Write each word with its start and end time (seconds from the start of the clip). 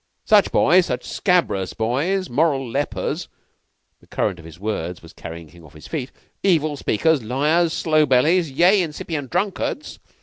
Such 0.25 0.51
boys, 0.51 0.89
scabrous 1.01 1.73
boys, 1.75 2.27
moral 2.27 2.67
lepers 2.67 3.27
the 3.99 4.07
current 4.07 4.39
of 4.39 4.45
his 4.45 4.59
words 4.59 5.03
was 5.03 5.13
carrying 5.13 5.45
King 5.49 5.63
off 5.63 5.73
his 5.75 5.87
feet 5.87 6.09
evil 6.41 6.75
speakers, 6.75 7.21
liars, 7.21 7.71
slow 7.71 8.07
bellies 8.07 8.49
yea, 8.49 8.81
incipient 8.81 9.29
drunkards... 9.29 9.99